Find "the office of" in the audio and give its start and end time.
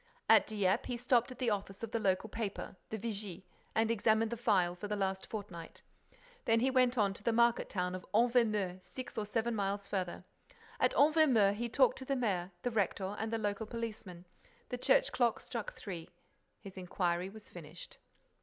1.37-1.91